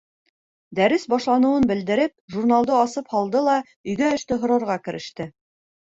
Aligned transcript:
Дәрес 0.79 1.05
башланыуын 1.13 1.67
белдереп, 1.73 2.15
журналды 2.37 2.75
асып 2.81 3.15
һалды 3.17 3.47
ла 3.53 3.61
өйгә 3.71 4.13
эште 4.19 4.43
һорарға 4.43 4.85
кереште. 4.89 5.35